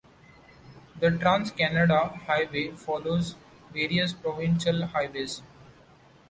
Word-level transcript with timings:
The 0.99 1.11
Trans-Canada 1.11 2.19
Highway 2.25 2.71
follows 2.71 3.35
various 3.71 4.13
provincial 4.13 4.87
highways. 4.87 5.43